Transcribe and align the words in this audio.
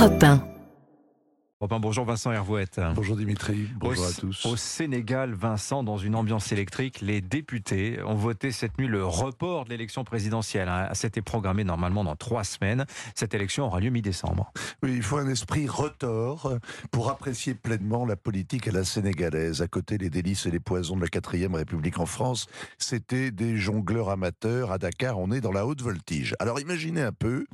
Europe 0.00 0.18
1. 0.22 0.49
Bonjour 1.68 2.06
Vincent 2.06 2.32
Hervouette. 2.32 2.80
Bonjour 2.94 3.18
Dimitri, 3.18 3.68
bonjour 3.76 4.06
au, 4.06 4.08
à 4.08 4.12
tous. 4.14 4.46
Au 4.46 4.56
Sénégal, 4.56 5.34
Vincent, 5.34 5.82
dans 5.82 5.98
une 5.98 6.14
ambiance 6.14 6.52
électrique, 6.52 7.02
les 7.02 7.20
députés 7.20 8.02
ont 8.02 8.14
voté 8.14 8.50
cette 8.50 8.78
nuit 8.78 8.86
le 8.86 9.04
report 9.04 9.66
de 9.66 9.70
l'élection 9.70 10.02
présidentielle. 10.02 10.70
Hein. 10.70 10.88
C'était 10.94 11.20
programmé 11.20 11.62
normalement 11.62 12.02
dans 12.02 12.16
trois 12.16 12.44
semaines. 12.44 12.86
Cette 13.14 13.34
élection 13.34 13.66
aura 13.66 13.80
lieu 13.80 13.90
mi-décembre. 13.90 14.50
Oui, 14.82 14.94
il 14.96 15.02
faut 15.02 15.18
un 15.18 15.28
esprit 15.28 15.68
retors 15.68 16.50
pour 16.92 17.10
apprécier 17.10 17.52
pleinement 17.52 18.06
la 18.06 18.16
politique 18.16 18.66
à 18.66 18.72
la 18.72 18.82
sénégalaise. 18.82 19.60
À 19.60 19.68
côté 19.68 19.98
des 19.98 20.08
délices 20.08 20.46
et 20.46 20.50
les 20.50 20.60
poisons 20.60 20.96
de 20.96 21.02
la 21.02 21.08
quatrième 21.08 21.54
République 21.54 21.98
en 21.98 22.06
France, 22.06 22.46
c'était 22.78 23.30
des 23.30 23.58
jongleurs 23.58 24.08
amateurs. 24.08 24.72
À 24.72 24.78
Dakar, 24.78 25.18
on 25.18 25.30
est 25.30 25.42
dans 25.42 25.52
la 25.52 25.66
haute 25.66 25.82
voltige. 25.82 26.34
Alors 26.38 26.58
imaginez 26.58 27.02
un 27.02 27.12
peu, 27.12 27.44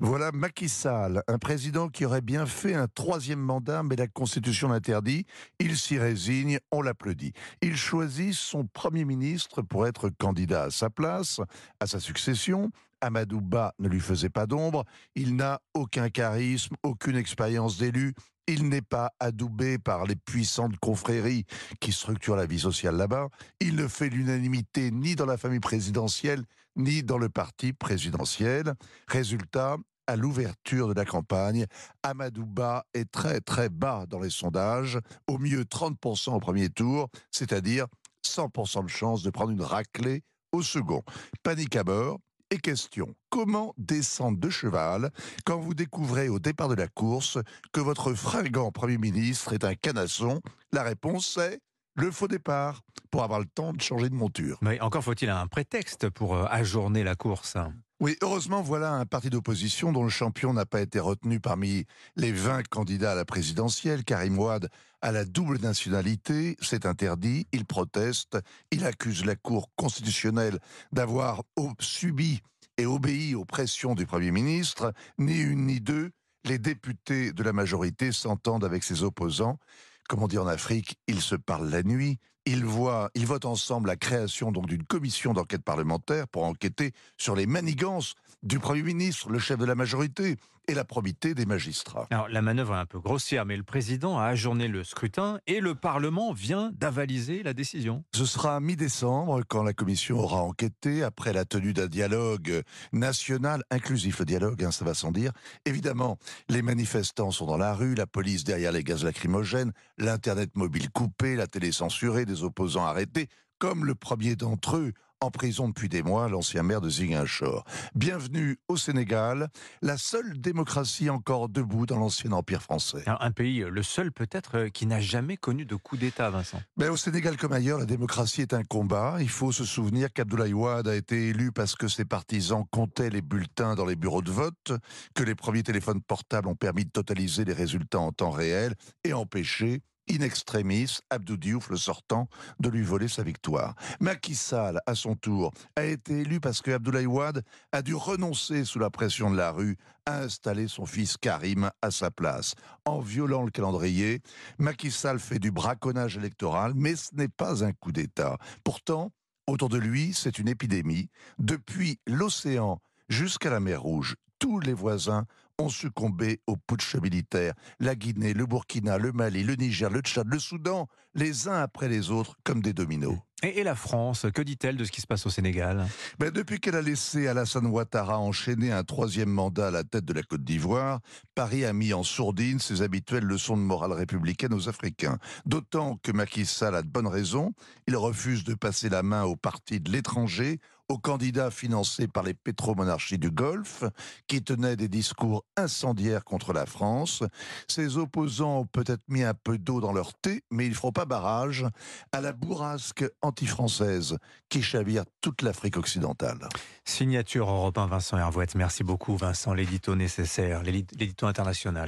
voilà 0.00 0.30
Macky 0.30 0.68
Sall, 0.68 1.22
un 1.26 1.38
président 1.38 1.88
qui 1.88 2.04
aurait 2.04 2.20
bien 2.20 2.44
fait 2.44 2.74
un 2.74 2.86
troisième 2.86 3.45
mandat, 3.46 3.82
mais 3.82 3.96
la 3.96 4.06
Constitution 4.06 4.68
l'interdit. 4.68 5.24
Il 5.58 5.76
s'y 5.78 5.98
résigne, 5.98 6.58
on 6.70 6.82
l'applaudit. 6.82 7.32
Il 7.62 7.76
choisit 7.76 8.34
son 8.34 8.66
Premier 8.66 9.04
ministre 9.04 9.62
pour 9.62 9.86
être 9.86 10.10
candidat 10.10 10.64
à 10.64 10.70
sa 10.70 10.90
place, 10.90 11.40
à 11.80 11.86
sa 11.86 12.00
succession. 12.00 12.70
Amadou 13.00 13.40
Ba 13.40 13.74
ne 13.78 13.88
lui 13.88 14.00
faisait 14.00 14.30
pas 14.30 14.46
d'ombre. 14.46 14.84
Il 15.14 15.36
n'a 15.36 15.60
aucun 15.74 16.08
charisme, 16.10 16.76
aucune 16.82 17.16
expérience 17.16 17.78
d'élu. 17.78 18.14
Il 18.48 18.68
n'est 18.68 18.82
pas 18.82 19.10
adoubé 19.18 19.78
par 19.78 20.04
les 20.04 20.14
puissantes 20.16 20.76
confréries 20.78 21.44
qui 21.80 21.92
structurent 21.92 22.36
la 22.36 22.46
vie 22.46 22.60
sociale 22.60 22.96
là-bas. 22.96 23.28
Il 23.60 23.74
ne 23.76 23.88
fait 23.88 24.08
l'unanimité 24.08 24.90
ni 24.90 25.16
dans 25.16 25.26
la 25.26 25.36
famille 25.36 25.60
présidentielle, 25.60 26.42
ni 26.76 27.02
dans 27.02 27.18
le 27.18 27.28
parti 27.28 27.72
présidentiel. 27.72 28.74
Résultat, 29.08 29.76
à 30.06 30.16
l'ouverture 30.16 30.88
de 30.88 30.94
la 30.94 31.04
campagne, 31.04 31.66
Amadou 32.02 32.46
Ba 32.46 32.84
est 32.94 33.10
très 33.10 33.40
très 33.40 33.68
bas 33.68 34.06
dans 34.08 34.20
les 34.20 34.30
sondages, 34.30 34.98
au 35.26 35.38
mieux 35.38 35.64
30% 35.64 36.34
au 36.34 36.40
premier 36.40 36.68
tour, 36.68 37.08
c'est-à-dire 37.30 37.86
100% 38.24 38.84
de 38.84 38.88
chance 38.88 39.22
de 39.22 39.30
prendre 39.30 39.52
une 39.52 39.62
raclée 39.62 40.22
au 40.52 40.62
second. 40.62 41.02
Panique 41.42 41.76
à 41.76 41.84
bord. 41.84 42.18
Et 42.50 42.58
question, 42.58 43.12
comment 43.28 43.74
descendre 43.76 44.38
de 44.38 44.48
cheval 44.50 45.10
quand 45.44 45.58
vous 45.58 45.74
découvrez 45.74 46.28
au 46.28 46.38
départ 46.38 46.68
de 46.68 46.76
la 46.76 46.86
course 46.86 47.38
que 47.72 47.80
votre 47.80 48.14
fringant 48.14 48.70
Premier 48.70 48.98
ministre 48.98 49.52
est 49.52 49.64
un 49.64 49.74
canasson? 49.74 50.40
La 50.72 50.84
réponse 50.84 51.38
est 51.38 51.58
le 51.96 52.12
faux 52.12 52.28
départ 52.28 52.82
pour 53.10 53.24
avoir 53.24 53.40
le 53.40 53.46
temps 53.46 53.72
de 53.72 53.80
changer 53.80 54.10
de 54.10 54.14
monture. 54.14 54.58
Mais 54.60 54.80
encore 54.80 55.02
faut-il 55.02 55.28
un 55.28 55.46
prétexte 55.48 56.08
pour 56.10 56.36
euh, 56.36 56.44
ajourner 56.48 57.02
la 57.02 57.16
course. 57.16 57.56
Oui, 57.98 58.14
heureusement, 58.20 58.60
voilà 58.60 58.92
un 58.92 59.06
parti 59.06 59.30
d'opposition 59.30 59.90
dont 59.90 60.04
le 60.04 60.10
champion 60.10 60.52
n'a 60.52 60.66
pas 60.66 60.82
été 60.82 61.00
retenu 61.00 61.40
parmi 61.40 61.86
les 62.14 62.30
20 62.30 62.68
candidats 62.68 63.12
à 63.12 63.14
la 63.14 63.24
présidentielle. 63.24 64.04
Karim 64.04 64.38
Ouad 64.38 64.68
a 65.00 65.12
la 65.12 65.24
double 65.24 65.58
nationalité, 65.60 66.58
c'est 66.60 66.84
interdit, 66.84 67.46
il 67.52 67.64
proteste, 67.64 68.38
il 68.70 68.84
accuse 68.84 69.24
la 69.24 69.34
Cour 69.34 69.70
constitutionnelle 69.76 70.58
d'avoir 70.92 71.42
subi 71.80 72.42
et 72.76 72.84
obéi 72.84 73.34
aux 73.34 73.46
pressions 73.46 73.94
du 73.94 74.04
Premier 74.04 74.30
ministre. 74.30 74.92
Ni 75.16 75.38
une 75.38 75.64
ni 75.64 75.80
deux, 75.80 76.10
les 76.44 76.58
députés 76.58 77.32
de 77.32 77.42
la 77.42 77.54
majorité 77.54 78.12
s'entendent 78.12 78.64
avec 78.64 78.84
ses 78.84 79.04
opposants. 79.04 79.58
Comme 80.06 80.22
on 80.22 80.28
dit 80.28 80.38
en 80.38 80.46
Afrique, 80.46 80.98
ils 81.06 81.22
se 81.22 81.34
parlent 81.34 81.70
la 81.70 81.82
nuit, 81.82 82.18
ils, 82.46 82.64
votent 82.64 83.44
ensemble 83.44 83.88
la 83.88 83.96
création 83.96 84.52
d'une 84.52 84.84
commission 84.84 85.32
d'enquête 85.32 85.62
parlementaire 85.62 86.28
pour 86.28 86.44
enquêter 86.44 86.92
sur 87.18 87.34
les 87.34 87.46
manigances 87.46 88.14
du 88.42 88.58
Premier 88.58 88.82
ministre, 88.82 89.30
le 89.30 89.38
chef 89.38 89.58
de 89.58 89.64
la 89.64 89.74
majorité, 89.74 90.36
et 90.68 90.74
la 90.74 90.84
probité 90.84 91.34
des 91.34 91.46
magistrats. 91.46 92.06
Alors 92.10 92.28
la 92.28 92.42
manœuvre 92.42 92.74
est 92.74 92.78
un 92.78 92.86
peu 92.86 92.98
grossière, 92.98 93.46
mais 93.46 93.56
le 93.56 93.62
président 93.62 94.18
a 94.18 94.24
ajourné 94.24 94.68
le 94.68 94.84
scrutin 94.84 95.38
et 95.46 95.60
le 95.60 95.74
Parlement 95.74 96.32
vient 96.32 96.72
d'avaliser 96.74 97.42
la 97.42 97.52
décision. 97.52 98.04
Ce 98.14 98.24
sera 98.24 98.58
mi-décembre 98.60 99.42
quand 99.48 99.62
la 99.62 99.72
commission 99.72 100.18
aura 100.18 100.42
enquêté 100.42 101.02
après 101.02 101.32
la 101.32 101.44
tenue 101.44 101.72
d'un 101.72 101.86
dialogue 101.86 102.62
national 102.92 103.62
inclusif. 103.70 104.18
Le 104.18 104.24
dialogue, 104.24 104.64
hein, 104.64 104.72
ça 104.72 104.84
va 104.84 104.94
sans 104.94 105.12
dire. 105.12 105.32
Évidemment, 105.64 106.18
les 106.48 106.62
manifestants 106.62 107.30
sont 107.30 107.46
dans 107.46 107.56
la 107.56 107.74
rue, 107.74 107.94
la 107.94 108.06
police 108.06 108.44
derrière 108.44 108.72
les 108.72 108.82
gaz 108.82 109.04
lacrymogènes, 109.04 109.72
l'internet 109.98 110.50
mobile 110.56 110.90
coupé, 110.90 111.36
la 111.36 111.46
télé 111.46 111.72
censurée, 111.72 112.24
des 112.24 112.42
opposants 112.42 112.86
arrêtés, 112.86 113.28
comme 113.58 113.84
le 113.84 113.94
premier 113.94 114.36
d'entre 114.36 114.76
eux 114.76 114.92
en 115.20 115.30
prison 115.30 115.68
depuis 115.68 115.88
des 115.88 116.02
mois, 116.02 116.28
l'ancien 116.28 116.62
maire 116.62 116.80
de 116.80 116.90
Ziguinchor. 116.90 117.64
Bienvenue 117.94 118.58
au 118.68 118.76
Sénégal, 118.76 119.48
la 119.80 119.96
seule 119.96 120.38
démocratie 120.38 121.08
encore 121.08 121.48
debout 121.48 121.86
dans 121.86 121.98
l'ancien 121.98 122.32
empire 122.32 122.62
français. 122.62 123.02
un 123.06 123.30
pays, 123.30 123.60
le 123.60 123.82
seul 123.82 124.12
peut-être, 124.12 124.58
euh, 124.58 124.68
qui 124.68 124.86
n'a 124.86 125.00
jamais 125.00 125.38
connu 125.38 125.64
de 125.64 125.74
coup 125.74 125.96
d'État, 125.96 126.28
Vincent. 126.28 126.60
Mais 126.76 126.88
au 126.88 126.96
Sénégal 126.96 127.38
comme 127.38 127.52
ailleurs, 127.52 127.78
la 127.78 127.86
démocratie 127.86 128.42
est 128.42 128.52
un 128.52 128.62
combat. 128.62 129.16
Il 129.20 129.30
faut 129.30 129.52
se 129.52 129.64
souvenir 129.64 130.12
qu'Abdoulaye 130.12 130.52
Wade 130.52 130.88
a 130.88 130.94
été 130.94 131.28
élu 131.28 131.50
parce 131.50 131.76
que 131.76 131.88
ses 131.88 132.04
partisans 132.04 132.64
comptaient 132.70 133.10
les 133.10 133.22
bulletins 133.22 133.74
dans 133.74 133.86
les 133.86 133.96
bureaux 133.96 134.22
de 134.22 134.30
vote, 134.30 134.72
que 135.14 135.22
les 135.22 135.34
premiers 135.34 135.62
téléphones 135.62 136.02
portables 136.02 136.48
ont 136.48 136.54
permis 136.54 136.84
de 136.84 136.90
totaliser 136.90 137.44
les 137.44 137.54
résultats 137.54 138.00
en 138.00 138.12
temps 138.12 138.30
réel 138.30 138.74
et 139.02 139.14
empêcher 139.14 139.80
in 140.10 140.20
extremis, 140.20 141.00
Abdou 141.10 141.36
Diouf, 141.36 141.70
le 141.70 141.76
sortant, 141.76 142.28
de 142.60 142.68
lui 142.68 142.82
voler 142.82 143.08
sa 143.08 143.22
victoire. 143.22 143.74
Macky 144.00 144.34
Sall, 144.34 144.80
à 144.86 144.94
son 144.94 145.14
tour, 145.14 145.52
a 145.76 145.84
été 145.84 146.20
élu 146.20 146.40
parce 146.40 146.62
que 146.62 146.70
Abdoulaye 146.70 147.06
Wade 147.06 147.42
a 147.72 147.82
dû 147.82 147.94
renoncer 147.94 148.64
sous 148.64 148.78
la 148.78 148.90
pression 148.90 149.30
de 149.30 149.36
la 149.36 149.50
rue 149.50 149.76
à 150.06 150.20
installer 150.20 150.68
son 150.68 150.86
fils 150.86 151.16
Karim 151.16 151.70
à 151.82 151.90
sa 151.90 152.10
place. 152.10 152.54
En 152.84 153.00
violant 153.00 153.42
le 153.42 153.50
calendrier, 153.50 154.20
Macky 154.58 154.90
Sall 154.90 155.18
fait 155.18 155.38
du 155.38 155.50
braconnage 155.50 156.16
électoral, 156.16 156.72
mais 156.74 156.96
ce 156.96 157.14
n'est 157.14 157.28
pas 157.28 157.64
un 157.64 157.72
coup 157.72 157.92
d'État. 157.92 158.38
Pourtant, 158.64 159.12
autour 159.46 159.68
de 159.68 159.78
lui, 159.78 160.12
c'est 160.14 160.38
une 160.38 160.48
épidémie. 160.48 161.08
Depuis 161.38 161.98
l'océan 162.06 162.80
jusqu'à 163.08 163.50
la 163.50 163.60
mer 163.60 163.82
Rouge, 163.82 164.16
tous 164.38 164.60
les 164.60 164.72
voisins 164.72 165.26
ont 165.58 165.68
succombé 165.68 166.40
au 166.46 166.56
putsch 166.56 166.96
militaire. 166.96 167.54
La 167.80 167.94
Guinée, 167.94 168.34
le 168.34 168.46
Burkina, 168.46 168.98
le 168.98 169.12
Mali, 169.12 169.42
le 169.42 169.54
Niger, 169.54 169.90
le 169.90 170.00
Tchad, 170.00 170.26
le 170.28 170.38
Soudan, 170.38 170.86
les 171.14 171.48
uns 171.48 171.62
après 171.62 171.88
les 171.88 172.10
autres, 172.10 172.36
comme 172.44 172.60
des 172.60 172.74
dominos. 172.74 173.16
Et, 173.42 173.62
la 173.64 173.74
France, 173.74 174.26
que 174.34 174.40
dit-elle 174.40 174.76
de 174.76 174.84
ce 174.84 174.90
qui 174.90 175.02
se 175.02 175.06
passe 175.06 175.26
au 175.26 175.30
Sénégal? 175.30 175.86
Ben 176.18 176.30
Depuis 176.30 176.58
qu'elle 176.58 176.74
a 176.74 176.80
laissé 176.80 177.28
Alassane 177.28 177.66
Ouattara 177.66 178.18
enchaîner 178.18 178.72
un 178.72 178.82
troisième 178.82 179.28
mandat 179.28 179.68
à 179.68 179.70
la 179.70 179.84
tête 179.84 180.06
de 180.06 180.14
la 180.14 180.22
Côte 180.22 180.42
d'Ivoire, 180.42 181.00
Paris 181.34 181.64
a 181.66 181.74
mis 181.74 181.92
en 181.92 182.02
sourdine 182.02 182.58
ses 182.58 182.80
habituelles 182.80 183.24
leçons 183.24 183.56
de 183.56 183.62
morale 183.62 183.92
républicaine 183.92 184.54
aux 184.54 184.70
Africains. 184.70 185.18
D'autant 185.44 185.98
que 186.02 186.12
Macky 186.12 186.46
Sall 186.46 186.74
a 186.74 186.82
de 186.82 186.88
bonnes 186.88 187.06
raisons. 187.06 187.52
Il 187.86 187.96
refuse 187.96 188.42
de 188.44 188.54
passer 188.54 188.88
la 188.88 189.02
main 189.02 189.24
au 189.24 189.36
parti 189.36 189.80
de 189.80 189.92
l'étranger, 189.92 190.58
aux 190.88 190.98
candidats 190.98 191.50
financés 191.50 192.06
par 192.06 192.22
les 192.22 192.34
pétromonarchies 192.34 193.18
du 193.18 193.30
Golfe, 193.30 193.84
qui 194.26 194.42
tenaient 194.42 194.76
des 194.76 194.88
discours 194.88 195.44
incendiaires 195.56 196.24
contre 196.24 196.52
la 196.52 196.66
France. 196.66 197.22
Ses 197.68 197.98
opposants 197.98 198.60
ont 198.60 198.66
peut-être 198.66 199.02
mis 199.08 199.22
un 199.22 199.34
peu 199.34 199.58
d'eau 199.58 199.80
dans 199.80 199.92
leur 199.92 200.14
thé, 200.14 200.42
mais 200.50 200.66
ils 200.66 200.70
ne 200.70 200.74
feront 200.74 200.92
pas 200.92 201.04
barrage 201.04 201.66
à 202.12 202.20
la 202.20 202.32
bourrasque 202.32 203.04
anti-française 203.22 204.16
qui 204.48 204.62
chavire 204.62 205.04
toute 205.20 205.42
l'Afrique 205.42 205.76
occidentale. 205.76 206.48
Signature 206.84 207.50
européen 207.50 207.86
Vincent 207.86 208.16
Hervouette. 208.16 208.54
Merci 208.54 208.84
beaucoup 208.84 209.16
Vincent, 209.16 209.54
l'édito 209.54 209.96
nécessaire, 209.96 210.62
l'édito 210.62 211.26
international. 211.26 211.84